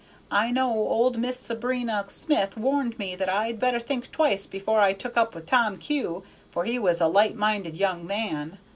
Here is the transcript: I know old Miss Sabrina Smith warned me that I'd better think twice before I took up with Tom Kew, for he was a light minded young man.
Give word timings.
I 0.31 0.49
know 0.49 0.71
old 0.71 1.19
Miss 1.19 1.37
Sabrina 1.37 2.05
Smith 2.09 2.57
warned 2.57 2.97
me 2.97 3.15
that 3.15 3.29
I'd 3.29 3.59
better 3.59 3.79
think 3.79 4.11
twice 4.11 4.47
before 4.47 4.79
I 4.81 4.93
took 4.93 5.15
up 5.15 5.35
with 5.35 5.45
Tom 5.45 5.77
Kew, 5.77 6.23
for 6.49 6.65
he 6.65 6.79
was 6.79 7.01
a 7.01 7.07
light 7.07 7.35
minded 7.35 7.75
young 7.77 8.07
man. 8.07 8.57